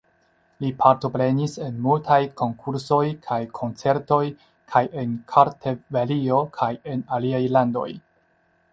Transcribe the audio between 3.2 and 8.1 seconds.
kaj koncertoj kaj en Kartvelio kaj en aliaj landoj.